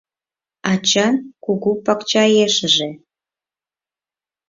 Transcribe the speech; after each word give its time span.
Ачан 0.71 1.15
кугу 1.43 1.71
пакчаэшыже 1.85 2.89